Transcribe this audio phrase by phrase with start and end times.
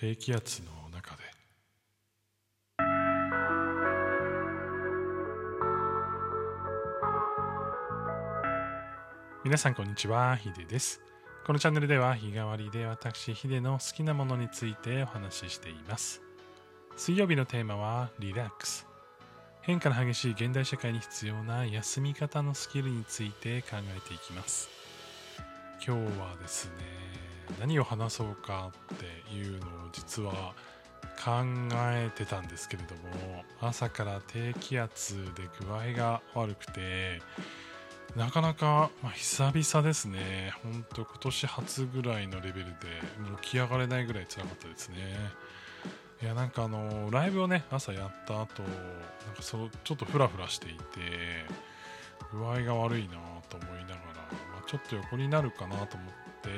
[0.00, 1.22] 低気圧の中で。
[9.44, 11.02] 皆さんこんにちはヒデです。
[11.46, 16.22] このチャンネルでは日替わりで私ヒデの好きなものについてお話ししています。
[16.96, 18.86] 水曜日のテーマはリラックス。
[19.60, 24.79] 変化の激しい現代社会に必要な休み方のスキルについて考えていきます。
[25.86, 26.72] 今日はですね
[27.58, 29.60] 何を話そうかっていうのを
[29.92, 30.54] 実は
[31.22, 31.42] 考
[31.92, 37.20] えてたんですけれども朝から低気圧で具合が悪くて
[38.16, 40.52] なかなか、まあ、久々ですね。
[40.64, 42.72] ほんと今年初ぐらいのレベルで、
[43.42, 44.96] 起き上がれないぐらい辛かったですね。
[46.20, 50.80] いや、なんかあの、ライブをね、朝やった後、なんかそ、ちょっとフラフラしていて、
[52.32, 53.18] 具合が悪いな、
[54.70, 56.08] ちょっと横になるかなと思っ
[56.42, 56.48] て、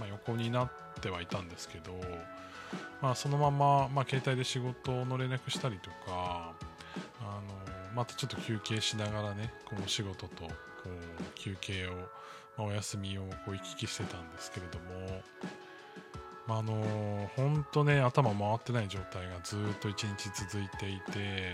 [0.00, 1.92] まあ、横になってはいたんですけど、
[3.00, 6.54] まあ、そのまま、まあ、携帯で仕事の連絡したりとか、
[7.20, 10.50] あのまたちょっと休憩しながらね、こう仕事とこ
[10.86, 11.98] う休憩を、ま
[12.58, 15.22] あ、お休みをこう行き来してたんですけれども、
[16.48, 21.52] まあ、あの本当ね頭回ってない状態がずっと一日続いていて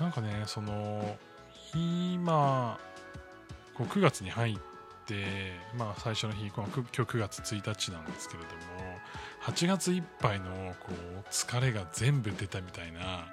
[0.00, 1.16] なんかねその
[1.76, 2.80] 今
[3.78, 4.56] こう9月に入っ
[5.06, 8.98] て、まあ、最初の日今日9月1日なんですけれども
[9.44, 10.46] 8月いっぱいの
[10.80, 13.28] こう疲れが全部出たみたいな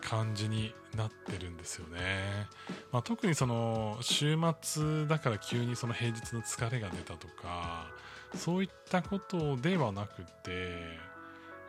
[0.00, 2.48] 感じになってるんですよね、
[2.90, 7.86] まあ、特にその週末だから急にその平日の疲れが出たとか
[8.34, 11.12] そういったことではなくて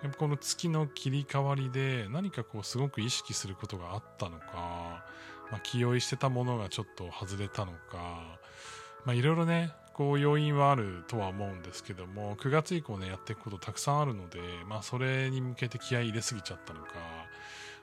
[0.01, 5.05] やっぱこの月の切り替わりで何かこうすごく意識することがあったのか、
[5.52, 8.39] まあ、気負いしてたものがちょっと外れたのか
[9.05, 16.88] まあいろいろねこう要因はあるとは思うんですけども9月以降ねやっていくことたくさんあるのでまあそれに向けて気合い入れすぎちゃったのか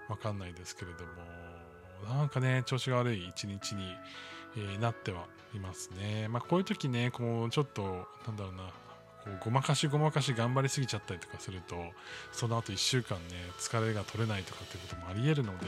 [0.08, 1.04] わかんないですけれど
[2.08, 3.94] もなんかね調子が悪い一日に、
[4.56, 6.28] えー、なってはいますね。
[6.28, 8.62] まあこういう時ねこうちょっとなんだろうな
[9.24, 11.76] こうごまかしごまかし頑張りすぎちゃったりとかすると
[12.32, 15.66] その後1週間ね疲れが取れないとかっていうこともありえるので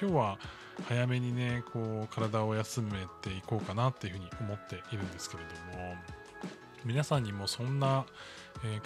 [0.00, 0.38] 今日は
[0.88, 2.90] 早めにねこう体を休め
[3.22, 5.42] ていこうかなっていうふうに思っているんですけれ
[5.72, 5.94] ども
[6.84, 8.04] 皆さんにもそんな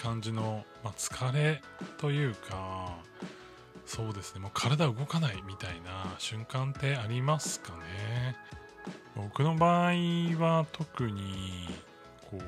[0.02, 1.62] 感じの、まあ、疲れ
[1.98, 2.96] というか
[3.84, 8.36] そうですねもう体動かないみたいな瞬間ってありますかね？
[9.16, 9.92] 僕の場合
[10.38, 11.68] は特に
[12.30, 12.42] こう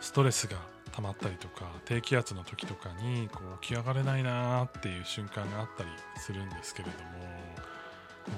[0.00, 0.58] ストレスが
[0.92, 7.39] 溜まったりとか低気圧の時とかにこう起き上がれないなーっていう瞬間があったりするんですけれども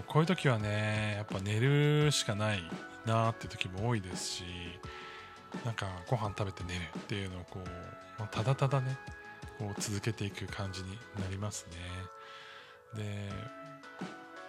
[0.06, 2.62] こういう時はねやっぱ寝るしかない
[3.06, 4.44] なーって時も多いですし
[5.64, 8.96] なんかご飯食べて寝るっていうのをこうただただね
[9.58, 11.66] こう続けていく感じになります
[12.96, 13.02] ね。
[13.02, 13.28] で、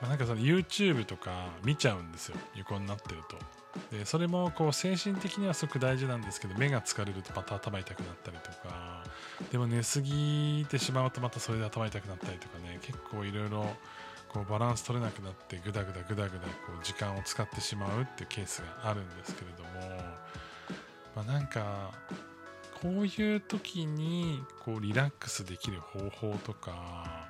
[0.02, 3.38] まあ、なんかその YouTube とか見ちゃうんですよ横になってると。
[3.96, 9.04] でそれもこう精神的にはすごく大事なんですけど目が疲れるとまた頭痛くなったりとか
[9.52, 13.66] でも寝すぎてしまうとまたそれで頭痛くなったりとかね結構いろいろ
[14.34, 19.98] こうバランス取れなくなってグダグダグダグダこう時間を使ってしまうっていうケースがあるんですけれども、
[21.16, 21.92] まあ、なんか
[22.82, 27.28] こういう時にこうリラックスできる方法とか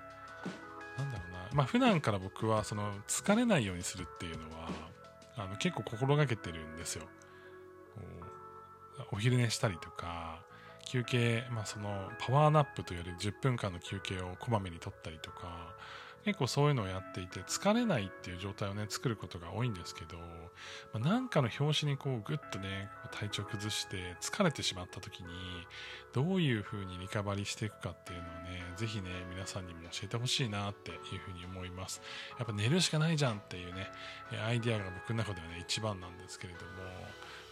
[0.97, 4.69] なんだろうなまあ普段から僕はその疲れないようにするっていうのは
[5.35, 7.03] あの結構心がけてるんですよ。
[9.11, 10.39] お昼寝したりとか、
[10.85, 15.75] 休憩、まあ、そのパワーナップというより10分間の休憩をこまめに取ったりとか、
[16.25, 20.17] 結構そういうのをやっていて疲れないっていう状態をね作ることが多いんですけど、
[20.93, 25.27] まあ、なんかの拍子にこうグッとね体調崩して疲れてしまった時に
[26.13, 32.01] どういう風にリカバリーしていくかっていうのをねぜひね皆さんにも教えてほしいなっていう風に思います。
[32.37, 33.91] やっぱ寝るしかないじゃんっていうね
[34.47, 37.02] アイデアが僕の中ではね一番なんですけれども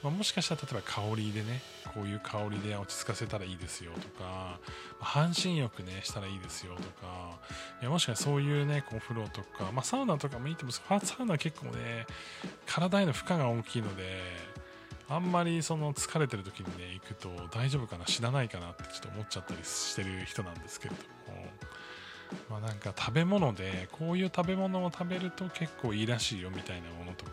[0.04, 1.62] まあ、もしかしたら例えば香りでね
[1.94, 4.60] こういう香りで落ち着かせたらいいですよとか、
[5.00, 7.38] ま、半身浴ねしたらいいですよとか
[7.82, 12.08] いやもしかしたらそういうねこうお風呂とか、まあ、サウナとかもいいと思うんですサウナは結構ね
[12.66, 14.22] 体への負荷が大きいので
[15.08, 21.52] あんまりその疲れてる時にね行くと大丈夫かな死なないかなってちょっと思っちゃったりしてる人なんですけれども。
[22.50, 27.32] まあ、なんか食べ物でこういう食べ物を食べると結構いいらしいよみたいなものとか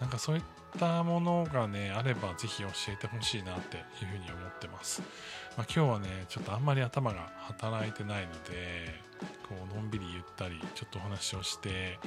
[0.00, 0.42] なんかそういっ
[0.78, 5.02] たものがねあればぜひ教えてほしいなっていうふうに思ってます、
[5.56, 9.08] まあ、今日はねちょっとあんまり頭が働いてないので
[9.48, 11.98] こうのんびりゆったりちょっとお話をして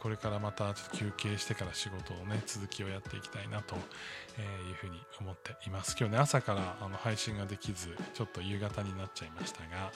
[0.00, 5.96] これからまたちょっと休憩してから仕事をね続きをやっていきたいなというふうに思っています。
[5.98, 9.92] 今日ね朝からあの配信ができずちょっと夕方になっちゃいましたが、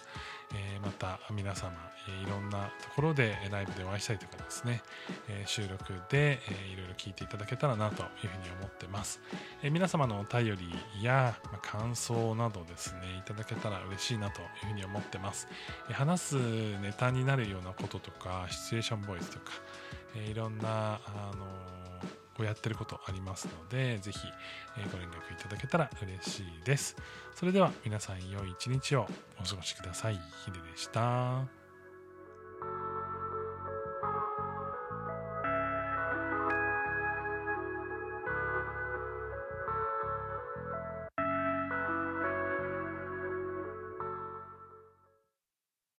[0.55, 1.73] え、また皆様、
[2.09, 4.83] え、いろんなところでライブでお会いしたりとかですね、
[5.29, 9.21] え、収録で、えー、いろいろ聞いていただけたらなというふうに思ってます、
[9.63, 15.49] え、皆様のお便りや、ま、感想などですねいただけたら嬉しいなというふうに思ってます、
[15.89, 19.53] え、話すネタになるようなこととかシチュエーションボイスとか、
[20.17, 21.47] え、いろんなあの
[22.41, 24.19] をやってることありますので、ぜひ、
[24.91, 26.97] ご連絡いただけたら嬉しいです。
[27.35, 29.07] それでは皆さん良い一日を
[29.41, 30.15] お過ごしください。
[30.45, 31.60] ヒデでした。